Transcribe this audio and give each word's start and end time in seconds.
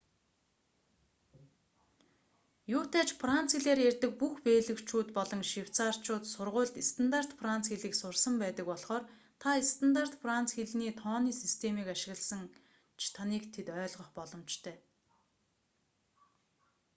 юутай 2.77 3.03
ч 3.09 3.11
франц 3.21 3.49
хэлээр 3.55 3.79
ярьдаг 3.89 4.11
бүх 4.21 4.33
бельгичүүд 4.47 5.09
болон 5.17 5.41
швейцарьчууд 5.51 6.23
сургуульд 6.33 6.75
стандарт 6.89 7.31
франц 7.39 7.63
хэлийг 7.71 7.95
сурсан 7.97 8.35
байдаг 8.43 8.65
болхоор 8.71 9.03
та 9.41 9.49
стандарт 9.73 10.13
франц 10.23 10.47
хэлний 10.57 10.93
тооны 11.01 11.31
системийг 11.41 11.87
ашигласан 11.95 12.43
ч 12.99 13.01
таныг 13.15 13.43
тэд 13.53 13.67
ойлгох 13.79 14.09
боломжтой 14.17 14.75